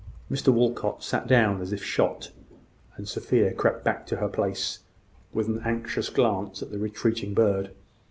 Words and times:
Mr 0.31 0.47
Walcot 0.51 1.03
sat 1.03 1.27
down 1.27 1.61
as 1.61 1.71
if 1.71 1.83
shot; 1.83 2.31
and 2.97 3.07
Sophia 3.07 3.53
crept 3.53 3.83
back 3.83 4.07
to 4.07 4.15
her 4.15 4.27
place, 4.27 4.79
with 5.31 5.47
an 5.47 5.61
anxious 5.63 6.09
glance 6.09 6.63
at 6.63 6.71
the 6.71 6.79
retreating 6.79 7.35
bird. 7.35 7.69